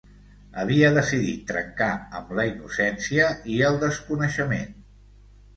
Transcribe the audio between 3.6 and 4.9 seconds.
el desconeixement.